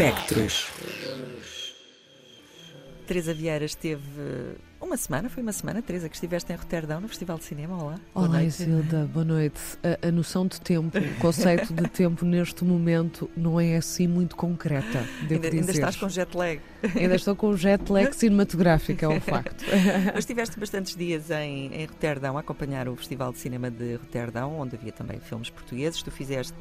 [0.00, 0.68] Espectros.
[3.04, 7.36] Teresa Vieira esteve uma semana, foi uma semana, Teresa, que estiveste em Roterdão no Festival
[7.38, 7.74] de Cinema.
[7.74, 8.00] Olá.
[8.14, 8.62] Boa Olá, noite.
[8.62, 9.60] Isilda, boa noite.
[9.82, 14.36] A, a noção de tempo, o conceito de tempo neste momento não é assim muito
[14.36, 16.60] concreta, Ainda, ainda estás com jet lag.
[16.94, 19.64] Ainda estou com jet lag cinematográfico, é um facto.
[20.14, 24.60] Mas estiveste bastantes dias em, em Roterdão a acompanhar o Festival de Cinema de Roterdão,
[24.60, 26.02] onde havia também filmes portugueses.
[26.02, 26.54] Tu fizeste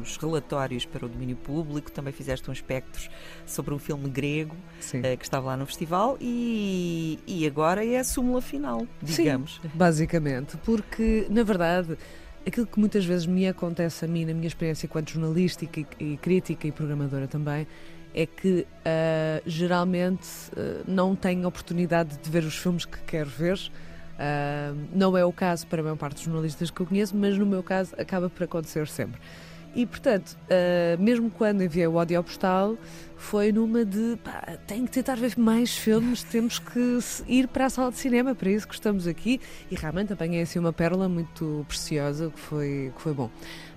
[0.00, 3.10] os relatórios para o domínio público, também fizeste um espectros
[3.44, 4.54] sobre um filme grego
[4.94, 9.60] eh, que estava lá no festival e, e agora é a súmula final, digamos.
[9.62, 11.96] Sim, basicamente, porque na verdade
[12.46, 16.16] aquilo que muitas vezes me acontece a mim na minha experiência enquanto jornalista e, e
[16.16, 17.66] crítica e programadora também
[18.14, 23.58] é que uh, geralmente uh, não tenho oportunidade de ver os filmes que quero ver.
[23.58, 27.36] Uh, não é o caso para a maior parte dos jornalistas que eu conheço, mas
[27.36, 29.20] no meu caso acaba por acontecer sempre.
[29.74, 32.76] E, portanto, uh, mesmo quando enviei o audio postal,
[33.16, 37.70] foi numa de pá, tenho que tentar ver mais filmes, temos que ir para a
[37.70, 39.40] sala de cinema, para isso que estamos aqui.
[39.70, 43.30] E realmente apanhei assim uma pérola muito preciosa, que foi, que foi bom.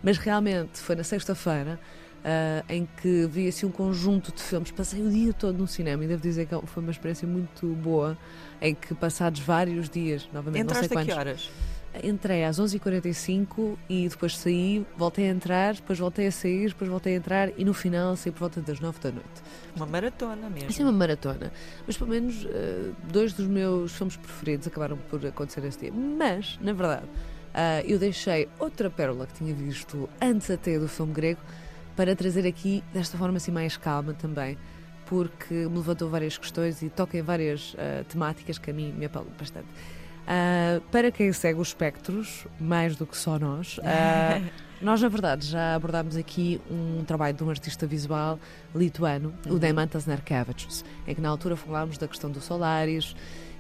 [0.04, 1.80] Mas realmente foi na sexta-feira.
[2.20, 6.04] Uh, em que vi assim um conjunto de filmes, passei o dia todo no cinema
[6.04, 8.18] e devo dizer que foi uma experiência muito boa,
[8.62, 11.50] em que passados vários dias, novamente Entraste não sei a quantos, que horas?
[12.04, 17.16] Entrei às 11h45 e depois saí, voltei a entrar, depois voltei a sair, depois voltei
[17.16, 19.42] a entrar e no final saí por volta das 9 da noite.
[19.76, 20.70] Uma maratona mesmo.
[20.70, 21.52] Isso é uma maratona.
[21.88, 25.92] Mas pelo menos uh, dois dos meus filmes preferidos acabaram por acontecer esse dia.
[25.92, 31.12] Mas, na verdade, uh, eu deixei outra pérola que tinha visto antes até do filme
[31.12, 31.42] grego
[31.96, 34.58] para trazer aqui desta forma assim mais calma também
[35.10, 39.08] porque me levantou várias questões e toca em várias uh, temáticas que a mim me
[39.08, 39.68] apalam bastante.
[40.30, 44.46] Uh, para quem segue os espectros, mais do que só nós, uh,
[44.80, 48.40] nós, na verdade, já abordámos aqui um trabalho de um artista visual
[48.76, 49.56] lituano, uhum.
[49.56, 53.16] o Deimantas Narkevičius, em que na altura falámos da questão do Solaris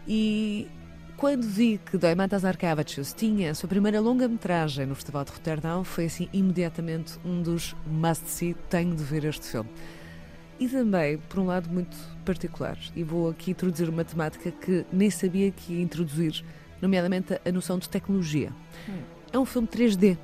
[0.07, 0.67] e
[1.17, 6.05] quando vi que Deimantas Narkevičius tinha a sua primeira longa-metragem no Festival de Roterdão, foi
[6.05, 9.69] assim imediatamente um dos must-see, tenho de ver este filme.
[10.59, 15.09] E também, por um lado, muito particular, e vou aqui introduzir uma temática que nem
[15.09, 16.43] sabia que ia introduzir,
[16.81, 18.51] nomeadamente a noção de tecnologia.
[18.87, 19.01] Hum.
[19.31, 20.17] É um filme 3D.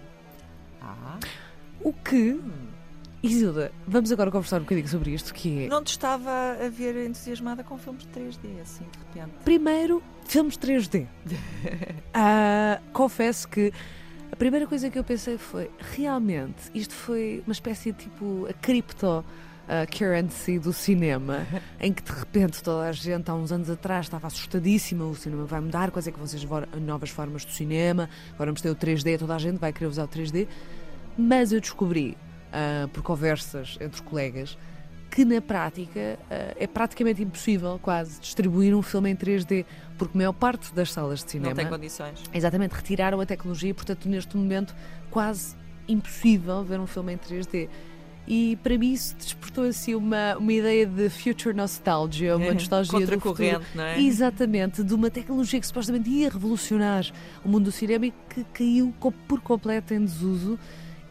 [0.81, 1.19] Ah.
[1.81, 2.39] O que.
[3.21, 5.67] Isilda, vamos agora conversar um bocadinho sobre isto, que é...
[5.67, 6.29] Não te estava
[6.63, 9.35] a ver entusiasmada com filmes de 3D, assim, de repente?
[9.43, 11.07] Primeiro, filmes 3D.
[12.13, 13.73] ah, confesso que
[14.31, 18.53] a primeira coisa que eu pensei foi, realmente, isto foi uma espécie de tipo a
[18.53, 19.25] cripto
[19.67, 21.45] a currency do cinema,
[21.79, 25.45] em que de repente toda a gente, há uns anos atrás, estava assustadíssima: o cinema
[25.45, 28.69] vai mudar, quais é que vão ser as novas formas do cinema, agora vamos ter
[28.69, 30.47] o 3D, toda a gente vai querer usar o 3D.
[31.17, 32.17] Mas eu descobri,
[32.51, 34.57] uh, por conversas entre colegas,
[35.09, 39.65] que na prática uh, é praticamente impossível, quase, distribuir um filme em 3D,
[39.97, 41.49] porque a maior parte das salas de cinema.
[41.49, 42.21] Não tem condições.
[42.33, 44.75] Exatamente, retiraram a tecnologia portanto, neste momento,
[45.09, 45.55] quase
[45.87, 47.69] impossível ver um filme em 3D
[48.27, 53.19] e para mim isso despertou assim uma, uma ideia de future nostalgia, uma nostalgia do
[53.19, 53.61] futuro.
[53.73, 54.01] não é?
[54.01, 57.05] Exatamente, de uma tecnologia que supostamente ia revolucionar
[57.43, 58.93] o mundo do cinema e que caiu
[59.27, 60.57] por completo em desuso.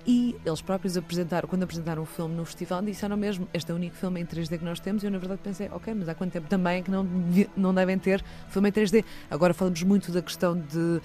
[0.06, 3.76] E eles próprios apresentaram, quando apresentaram o filme no festival, disseram mesmo: este é o
[3.76, 5.02] único filme em 3D que nós temos.
[5.02, 7.08] E eu, na verdade, pensei: ok, mas há quanto tempo também é que não,
[7.56, 9.02] não devem ter filme em 3D?
[9.30, 11.00] Agora falamos muito da questão de uh,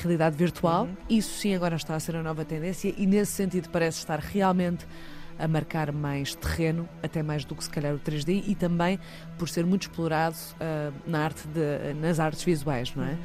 [0.00, 0.84] realidade virtual.
[0.84, 0.96] Uhum.
[1.10, 4.86] Isso sim, agora está a ser a nova tendência, e nesse sentido parece estar realmente
[5.40, 8.98] a marcar mais terreno, até mais do que se calhar o 3D, e também
[9.38, 13.16] por ser muito explorado uh, na arte de, nas artes visuais, não é?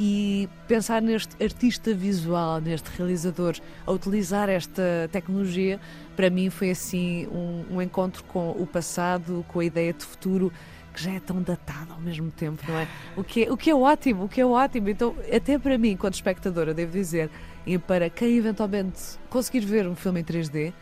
[0.00, 3.54] E pensar neste artista visual, neste realizador,
[3.86, 5.78] a utilizar esta tecnologia,
[6.16, 10.52] para mim foi assim um, um encontro com o passado, com a ideia de futuro
[10.92, 12.88] que já é tão datado ao mesmo tempo, não é?
[13.16, 14.88] O que é, o que é ótimo, o que é ótimo.
[14.88, 17.30] Então, até para mim, enquanto espectadora, devo dizer,
[17.66, 19.00] e para quem eventualmente
[19.30, 20.72] conseguir ver um filme em 3D,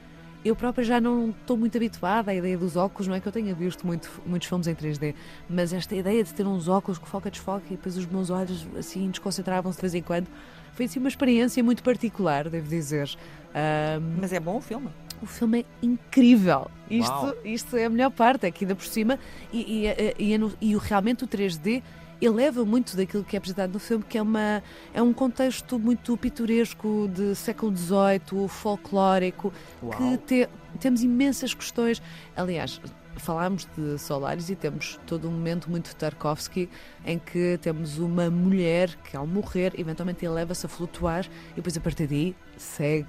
[0.44, 3.32] eu própria já não estou muito habituada à ideia dos óculos, não é que eu
[3.32, 5.14] tenha visto muito, muitos filmes em 3D,
[5.48, 8.66] mas esta ideia de ter uns óculos que foca desfoca e depois os meus olhos
[8.78, 10.28] assim desconcentravam-se de vez em quando,
[10.72, 13.10] foi assim uma experiência muito particular, devo dizer.
[13.50, 14.88] Um, mas é bom o filme?
[15.20, 16.70] O filme é incrível.
[16.88, 19.18] Isto, isto é a melhor parte, aqui ainda por cima,
[19.52, 19.86] e, e,
[20.18, 21.82] e, e, e realmente o 3D
[22.20, 24.62] eleva muito daquilo que é apresentado no filme, que é, uma,
[24.92, 29.52] é um contexto muito pitoresco de século XVIII, folclórico,
[29.82, 29.92] Uau.
[29.92, 32.02] que te, temos imensas questões.
[32.36, 32.80] Aliás,
[33.16, 36.68] falámos de Solaris e temos todo um momento muito Tarkovsky
[37.04, 41.80] em que temos uma mulher que ao morrer eventualmente eleva-se a flutuar e depois a
[41.80, 43.06] partir daí segue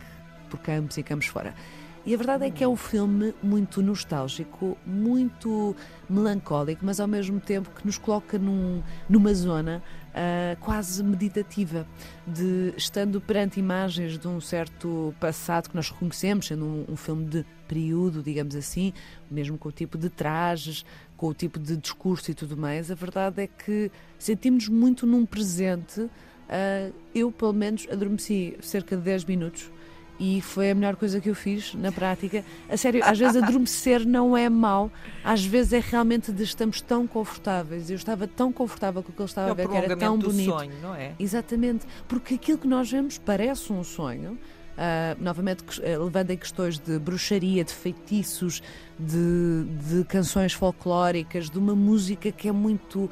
[0.50, 1.56] por campos e campos fora.
[2.04, 5.76] E a verdade é que é um filme muito nostálgico, muito
[6.10, 11.86] melancólico, mas ao mesmo tempo que nos coloca num, numa zona uh, quase meditativa,
[12.26, 17.24] de estando perante imagens de um certo passado que nós reconhecemos, sendo um, um filme
[17.26, 18.94] de período, digamos assim,
[19.30, 20.84] mesmo com o tipo de trajes,
[21.16, 25.24] com o tipo de discurso e tudo mais, a verdade é que sentimos muito num
[25.24, 26.02] presente.
[26.02, 29.72] Uh, eu, pelo menos, adormeci cerca de 10 minutos
[30.22, 32.46] e foi a melhor coisa que eu fiz na prática.
[32.70, 34.92] A sério, às vezes adormecer não é mau,
[35.24, 37.90] às vezes é realmente de estamos tão confortáveis.
[37.90, 40.20] Eu estava tão confortável com o que ele estava é a ver, que era tão
[40.20, 40.52] bonito.
[40.52, 41.14] sonho, não é?
[41.18, 44.38] Exatamente, porque aquilo que nós vemos parece um sonho.
[44.72, 48.64] Uh, novamente uh, levando em questões de bruxaria, de feitiços,
[48.98, 53.10] de, de canções folclóricas, de uma música que é muito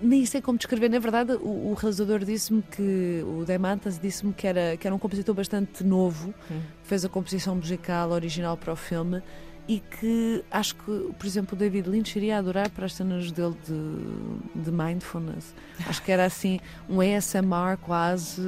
[0.00, 0.88] nem sei como descrever.
[0.88, 4.98] Na verdade, o, o realizador disse-me que, o Demantas disse-me que era, que era um
[4.98, 6.60] compositor bastante novo, hum.
[6.82, 9.22] fez a composição musical original para o filme
[9.66, 13.56] e que acho que, por exemplo, o David Lynch iria adorar para as cenas dele
[13.66, 15.54] de, de mindfulness.
[15.86, 18.42] Acho que era assim, um ASMR quase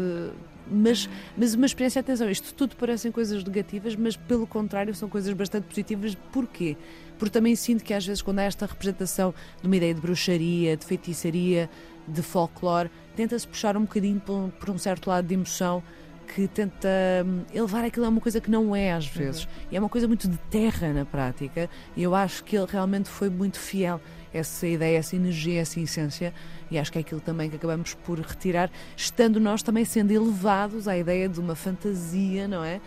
[0.70, 5.32] mas, mas uma experiência, atenção, isto tudo parecem coisas negativas, mas pelo contrário são coisas
[5.32, 6.16] bastante positivas.
[6.32, 6.76] Porquê?
[7.18, 10.76] Porque também sinto que às vezes quando há esta representação de uma ideia de bruxaria,
[10.76, 11.70] de feitiçaria,
[12.06, 15.82] de folclore, tenta-se puxar um bocadinho por, por, um certo lado de emoção
[16.34, 16.88] que tenta
[17.24, 19.44] hum, elevar aquilo a uma coisa que não é às vezes.
[19.44, 19.50] Uhum.
[19.70, 23.08] E é uma coisa muito de terra na prática, e eu acho que ele realmente
[23.08, 24.00] foi muito fiel
[24.38, 26.32] essa ideia, essa energia, essa essência,
[26.70, 30.88] e acho que é aquilo também que acabamos por retirar, estando nós também sendo elevados
[30.88, 32.80] à ideia de uma fantasia, não é?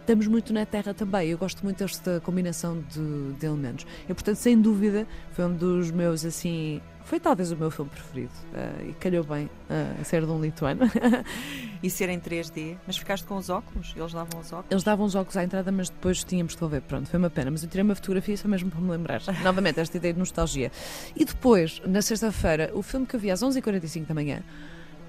[0.00, 1.28] Estamos muito na Terra também.
[1.28, 3.86] Eu gosto muito desta combinação de, de elementos.
[4.08, 8.32] E, portanto, sem dúvida, foi um dos meus, assim, foi talvez o meu filme preferido
[8.52, 10.82] uh, e calhou bem uh, ser de um lituano.
[11.82, 12.76] e ser em 3D.
[12.86, 13.94] Mas ficaste com os óculos?
[13.96, 14.70] Eles davam os óculos?
[14.70, 16.82] Eles davam os óculos à entrada, mas depois tínhamos de ver.
[16.82, 17.50] Pronto, foi uma pena.
[17.50, 19.22] Mas eu tirei uma fotografia só mesmo para me lembrar.
[19.42, 20.70] Novamente, esta ideia de nostalgia.
[21.16, 24.42] E depois, na sexta-feira, o filme que eu vi às 11h45 da manhã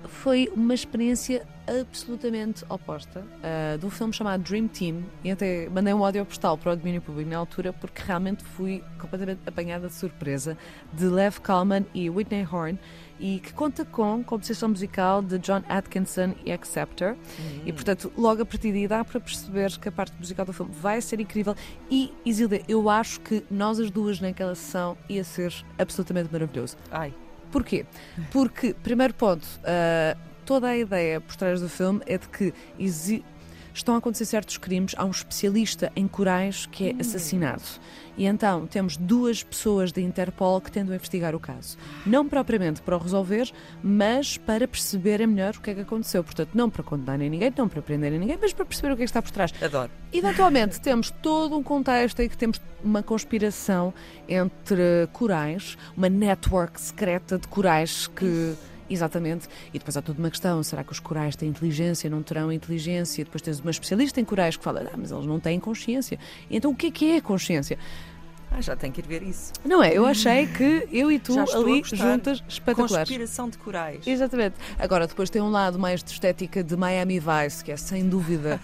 [0.07, 5.93] foi uma experiência absolutamente oposta uh, de um filme chamado Dream Team e até mandei
[5.93, 9.93] um áudio postal para o domínio público na altura porque realmente fui completamente apanhada de
[9.93, 10.57] surpresa
[10.91, 12.79] de Lev Kalman e Whitney Horn
[13.19, 17.61] e que conta com composição musical de John Atkinson e Acceptor uhum.
[17.65, 20.71] e portanto logo a partir daí dá para perceber que a parte musical do filme
[20.73, 21.55] vai ser incrível
[21.89, 26.75] e Isilda, eu acho que nós as duas naquela sessão ia ser absolutamente maravilhoso.
[26.89, 27.13] Ai,
[27.51, 27.85] Porquê?
[28.31, 32.53] Porque, primeiro ponto, uh, toda a ideia por trás do filme é de que
[33.73, 36.97] estão a acontecer certos crimes, há um especialista em corais que é hum.
[36.99, 37.63] assassinado.
[38.17, 41.77] E então temos duas pessoas da Interpol que tentam investigar o caso.
[42.05, 43.51] Não propriamente para o resolver,
[43.81, 46.23] mas para perceberem melhor o que é que aconteceu.
[46.23, 49.05] Portanto, não para condenarem ninguém, não para prenderem ninguém, mas para perceber o que é
[49.05, 49.53] que está por trás.
[49.61, 49.89] Adoro.
[50.11, 53.93] Eventualmente temos todo um contexto em que temos uma conspiração
[54.27, 58.55] entre corais, uma network secreta de corais que.
[58.91, 59.47] Exatamente.
[59.73, 63.23] E depois há toda uma questão: será que os corais têm inteligência, não terão inteligência?
[63.23, 66.19] Depois tens uma especialista em corais que fala: ah, mas eles não têm consciência.
[66.49, 67.77] Então o que é que é consciência?
[68.53, 69.53] Ah, já tem que ir ver isso.
[69.63, 69.97] Não é?
[69.97, 73.07] Eu achei que eu e tu ali juntas espetaculares.
[73.07, 74.05] Conspiração de corais.
[74.05, 74.55] Exatamente.
[74.77, 78.59] Agora, depois tem um lado mais de estética de Miami Vice, que é sem dúvida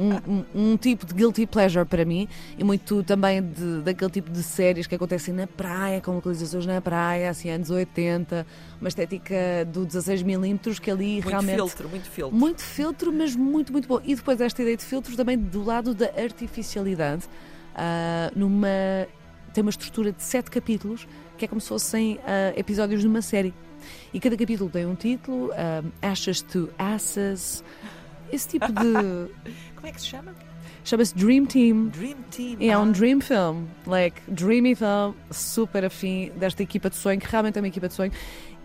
[0.00, 4.30] um, um, um tipo de guilty pleasure para mim e muito também de, daquele tipo
[4.30, 8.46] de séries que acontecem na praia, com localizações na praia, assim, anos 80,
[8.80, 9.34] uma estética
[9.66, 11.58] do 16mm que ali muito realmente.
[11.58, 12.36] Muito filtro, muito filtro.
[12.36, 14.00] Muito filtro, mas muito, muito bom.
[14.04, 17.24] E depois esta ideia de filtros também do lado da artificialidade.
[17.74, 18.68] Uh, numa
[19.54, 21.06] tem uma estrutura de sete capítulos,
[21.38, 23.54] que é como se fossem uh, episódios de uma série.
[24.12, 27.62] E cada capítulo tem um título, uh, Ashes to Asses,
[28.32, 28.72] esse tipo de.
[29.76, 30.34] como é que se chama?
[30.84, 31.86] Chama-se Dream Team.
[31.88, 32.56] Dream Team.
[32.60, 33.64] É um dream film.
[33.86, 37.94] Like, dreamy film, super afim desta equipa de sonho, que realmente é uma equipa de
[37.94, 38.12] sonho.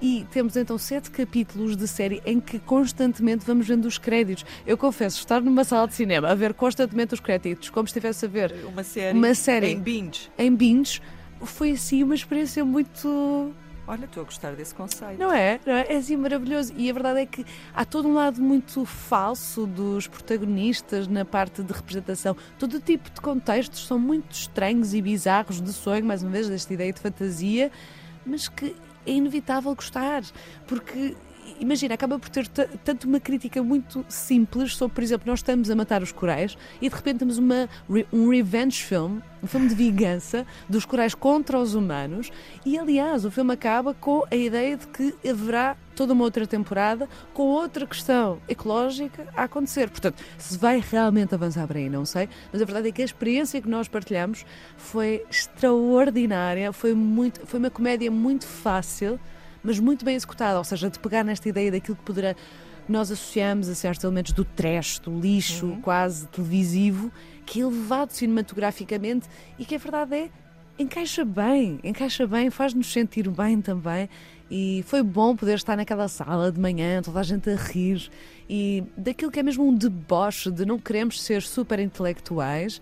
[0.01, 4.45] E temos então sete capítulos de série em que constantemente vamos vendo os créditos.
[4.65, 8.25] Eu confesso, estar numa sala de cinema a ver constantemente os créditos, como se estivesse
[8.25, 10.29] a ver uma série, uma série em binge.
[10.37, 11.01] Em binge,
[11.41, 13.53] foi assim uma experiência muito
[13.89, 15.17] Olha, estou a gostar desse conceito.
[15.17, 15.59] Não é?
[15.65, 15.87] Não é?
[15.89, 16.71] É assim maravilhoso.
[16.77, 21.63] E a verdade é que há todo um lado muito falso dos protagonistas na parte
[21.63, 22.37] de representação.
[22.59, 26.71] Todo tipo de contextos são muito estranhos e bizarros de sonho, mais uma vez, desta
[26.71, 27.71] ideia de fantasia,
[28.23, 28.75] mas que
[29.05, 30.23] é inevitável gostar,
[30.67, 31.15] porque
[31.59, 35.75] imagina, acaba por ter tanto uma crítica muito simples sobre, por exemplo, nós estamos a
[35.75, 37.69] matar os corais e de repente temos uma,
[38.11, 42.31] um revenge film, um filme de vingança dos corais contra os humanos
[42.65, 47.09] e, aliás, o filme acaba com a ideia de que haverá toda uma outra temporada
[47.33, 49.89] com outra questão ecológica a acontecer.
[49.89, 53.05] Portanto, se vai realmente avançar para aí, não sei, mas a verdade é que a
[53.05, 54.45] experiência que nós partilhamos
[54.77, 59.19] foi extraordinária, foi, muito, foi uma comédia muito fácil,
[59.63, 62.35] mas muito bem executada, ou seja, de pegar nesta ideia daquilo que poderá
[62.89, 65.81] nós associamos a certos elementos do trash, do lixo uhum.
[65.81, 67.11] quase televisivo,
[67.45, 69.27] que é elevado cinematograficamente
[69.59, 70.29] e que a verdade é
[70.79, 74.09] encaixa bem, encaixa bem, faz-nos sentir bem também.
[74.49, 78.09] E foi bom poder estar naquela sala de manhã, toda a gente a rir,
[78.49, 82.81] e daquilo que é mesmo um deboche de não queremos ser super intelectuais,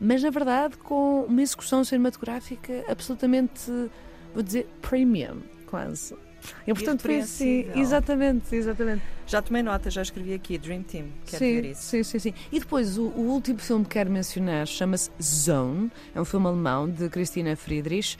[0.00, 3.68] mas na verdade com uma execução cinematográfica absolutamente,
[4.32, 5.38] vou dizer, premium,
[5.68, 6.14] quase.
[6.66, 9.02] E portanto foi assim, exatamente, exatamente.
[9.26, 11.82] Já tomei nota, já escrevi aqui, Dream Team, quero sim, ver isso.
[11.82, 12.34] Sim, sim, sim.
[12.50, 16.88] E depois o, o, último filme que quero mencionar chama-se Zone, é um filme alemão
[16.88, 18.16] de Christina Friedrich.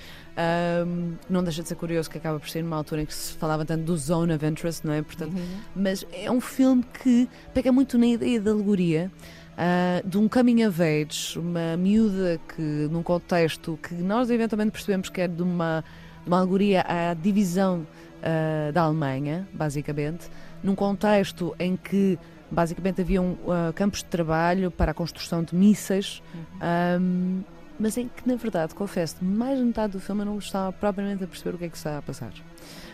[0.86, 3.32] Um, não deixa de ser curioso que acaba por ser numa altura em que se
[3.34, 5.02] falava tanto do Zone Interest, não é?
[5.02, 5.60] Portanto, uhum.
[5.74, 9.10] Mas é um filme que pega muito na ideia da alegoria.
[9.58, 15.08] Uh, de um coming of age, uma miúda que, num contexto que nós eventualmente percebemos
[15.08, 15.84] que é de uma,
[16.28, 17.86] uma alegoria à divisão
[18.18, 20.28] uh, da Alemanha, basicamente,
[20.62, 22.18] num contexto em que
[22.50, 27.00] basicamente haviam uh, campos de trabalho para a construção de mísseis, uhum.
[27.00, 27.44] um,
[27.78, 31.22] mas em que, na verdade, confesso, mais de metade do filme eu não estava propriamente
[31.22, 32.32] a perceber o que é que está a passar.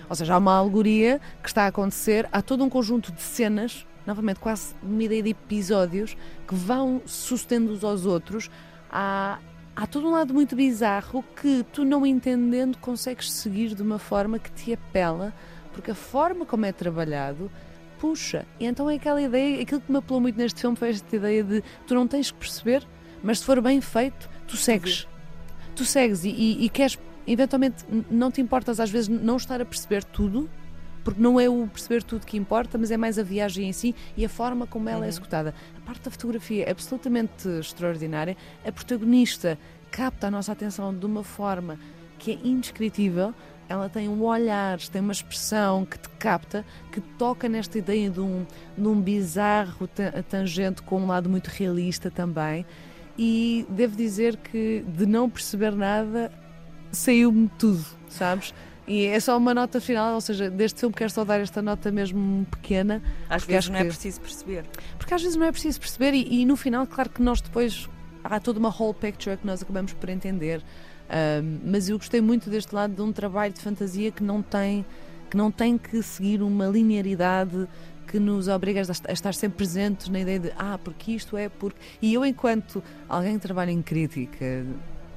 [0.08, 3.86] Ou seja, há uma alegoria que está a acontecer, há todo um conjunto de cenas,
[4.06, 8.50] novamente quase uma ideia de episódios, que vão sustendo uns aos outros.
[8.90, 9.38] Há,
[9.76, 14.38] há todo um lado muito bizarro que tu não entendendo consegues seguir de uma forma
[14.38, 15.32] que te apela,
[15.72, 17.50] porque a forma como é trabalhado
[18.04, 18.44] puxa.
[18.60, 21.42] E então é aquela ideia, aquilo que me apelou muito neste filme foi esta ideia
[21.42, 22.86] de tu não tens que perceber,
[23.22, 25.08] mas se for bem feito, tu segues.
[25.74, 29.64] Tu segues e, e, e queres, eventualmente, não te importas às vezes não estar a
[29.64, 30.50] perceber tudo,
[31.04, 33.94] porque não é o perceber tudo que importa, mas é mais a viagem em si
[34.16, 35.04] e a forma como ela é uhum.
[35.04, 35.54] é executada.
[35.76, 38.36] A parte da fotografia é absolutamente extraordinária.
[38.64, 39.58] A protagonista
[39.90, 41.78] capta a nossa atenção de uma forma
[42.18, 43.34] que é indescritível.
[43.68, 48.20] Ela tem um olhar, tem uma expressão que te capta, que toca nesta ideia de
[48.20, 48.46] um,
[48.76, 49.88] de um bizarro
[50.28, 52.64] tangente com um lado muito realista também.
[53.16, 56.32] E devo dizer que de não perceber nada
[56.90, 58.54] saiu-me tudo, sabes?
[58.86, 61.90] E é só uma nota final, ou seja, deste filme quero só dar esta nota
[61.90, 63.02] mesmo pequena.
[63.28, 64.64] Às vezes não é preciso perceber.
[64.98, 67.88] Porque às vezes não é preciso perceber e, e, no final, claro que nós depois
[68.22, 70.62] há toda uma whole picture que nós acabamos por entender.
[71.04, 74.84] Um, mas eu gostei muito deste lado de um trabalho de fantasia que não tem
[75.30, 77.68] que não tem que seguir uma linearidade
[78.06, 81.78] que nos obriga a estar sempre presentes na ideia de ah, porque isto é porque.
[82.00, 84.64] E eu, enquanto alguém que trabalha em crítica,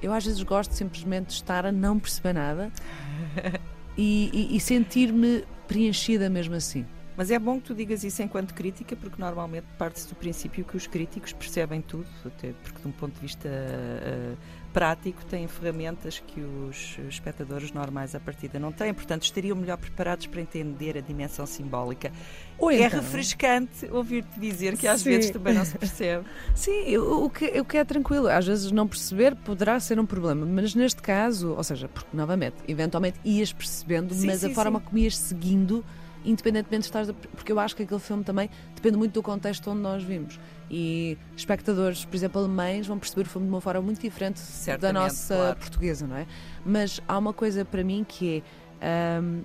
[0.02, 2.72] eu às vezes gosto simplesmente de estar a não perceber nada
[3.98, 6.86] e, e, e sentir-me preenchida mesmo assim.
[7.18, 10.78] Mas é bom que tu digas isso enquanto crítica, porque normalmente parte-se do princípio que
[10.78, 14.38] os críticos percebem tudo, até porque de um ponto de vista uh,
[14.72, 20.28] prático têm ferramentas que os espectadores normais à partida não têm, portanto estariam melhor preparados
[20.28, 22.12] para entender a dimensão simbólica.
[22.60, 23.00] Ou é então...
[23.00, 25.10] refrescante ouvir-te dizer que às Sim.
[25.10, 26.24] vezes também não se percebe.
[26.54, 30.46] Sim, o que, o que é tranquilo, às vezes não perceber poderá ser um problema,
[30.46, 34.80] mas neste caso, ou seja, porque novamente, eventualmente ias percebendo, sim, mas sim, a forma
[34.80, 35.84] como ias seguindo
[36.28, 37.14] independentemente de estar.
[37.36, 40.40] Porque eu acho que aquele filme também depende muito do contexto onde nós vimos.
[40.70, 44.82] E espectadores, por exemplo, alemães, vão perceber o filme de uma forma muito diferente Certamente,
[44.82, 45.60] da nossa claro.
[45.60, 46.28] portuguesa, não é?
[46.66, 48.44] Mas há uma coisa para mim que
[48.82, 49.20] é.
[49.22, 49.42] Hum,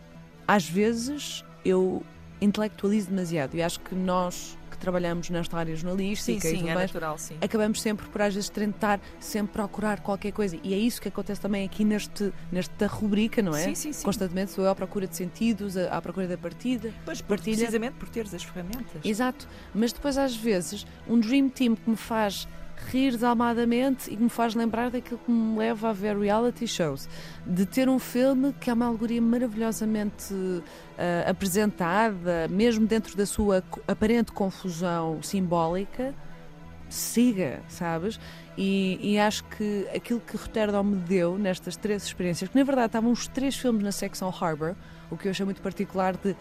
[0.46, 2.02] às vezes eu
[2.40, 7.36] intelectualizo demasiado e acho que nós trabalhamos nesta área jornalística sim, sim, é natural, sim.
[7.40, 11.40] acabamos sempre por às vezes tentar sempre procurar qualquer coisa e é isso que acontece
[11.40, 13.62] também aqui neste, nesta rubrica, não é?
[13.62, 14.04] Sim, sim, sim.
[14.04, 16.92] Constantemente sou eu à procura de sentidos, à procura da partida.
[17.04, 17.56] Pois, partilha.
[17.56, 19.00] precisamente por teres as ferramentas.
[19.04, 22.48] Exato, mas depois às vezes um Dream Team que me faz
[22.90, 27.08] rir desalmadamente e que me faz lembrar daquilo que me leva a ver reality shows.
[27.46, 30.62] De ter um filme que é uma alegoria maravilhosamente uh,
[31.28, 36.14] apresentada, mesmo dentro da sua aparente confusão simbólica,
[36.88, 38.20] siga, sabes?
[38.56, 42.86] E, e, acho que aquilo que Rotterdam me deu nestas três experiências, que na verdade
[42.86, 44.74] estavam os três filmes na secção Harbour,
[45.10, 46.36] o que eu achei muito particular de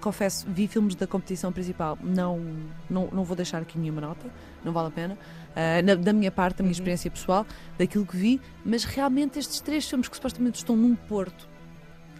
[0.00, 2.40] confesso, vi filmes da competição principal, não,
[2.88, 4.26] não, não vou deixar aqui nenhuma nota,
[4.64, 6.72] não vale a pena uh, na, da minha parte, da minha uhum.
[6.72, 11.48] experiência pessoal, daquilo que vi, mas realmente estes três filmes que supostamente estão num porto,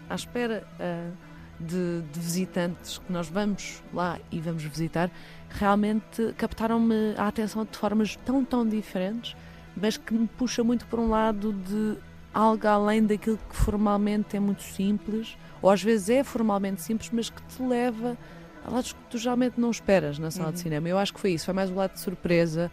[0.09, 1.17] à espera uh,
[1.59, 5.11] de, de, visitantes que nós vamos lá e vamos visitar,
[5.49, 9.35] realmente captaram-me a atenção de formas tão, tão diferentes,
[9.75, 11.97] mas que me puxa muito por um lado de
[12.33, 17.29] algo além daquilo que formalmente é muito simples, ou às vezes é formalmente simples, mas
[17.29, 18.17] que te leva
[18.65, 20.53] a lados que tu geralmente não esperas na sala Uhum.
[20.53, 20.87] de cinema.
[20.89, 22.71] Eu acho que foi isso, foi mais o lado de surpresa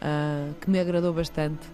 [0.00, 1.66] ah, que me agradou bastante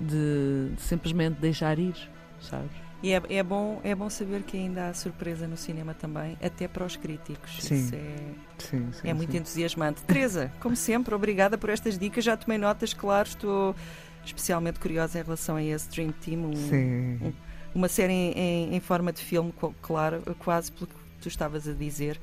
[0.00, 1.94] de, de simplesmente deixar ir,
[2.40, 2.70] sabes?
[3.02, 6.66] E é, é bom, é bom saber que ainda há surpresa no cinema também, até
[6.66, 7.62] para os críticos.
[7.62, 7.74] Sim.
[7.74, 8.16] Isso é,
[8.58, 9.08] Sim, sim.
[9.08, 10.02] é muito entusiasmante.
[10.04, 12.24] Teresa, como sempre, obrigada por estas dicas.
[12.24, 13.76] Já tomei notas, claro, estou
[14.24, 16.50] especialmente curiosa em relação a esse Dream Team.
[16.50, 17.34] um- Sim.
[17.74, 19.52] uma série em, em- em forma de filme,
[19.82, 22.20] claro, quase pelo que tu estavas a dizer.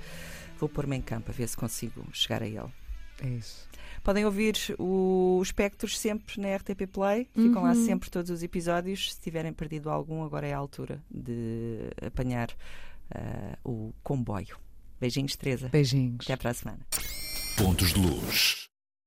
[0.60, 2.72] Vou pôr-me em campo a ver se consigo chegar a ele.
[3.24, 3.68] É isso.
[4.04, 7.28] Podem ouvir o Espectros sempre na RTP Play.
[7.36, 7.86] Ficam lá Uhum.
[7.86, 9.14] sempre todos os episódios.
[9.14, 12.50] Se tiverem perdido algum, agora é a altura de apanhar
[13.14, 14.58] ah, o comboio.
[15.00, 15.68] Beijinhos, Teresa.
[15.70, 16.26] Beijinhos.
[16.26, 16.80] Até para a semana.
[17.58, 18.70] Pontos de luz.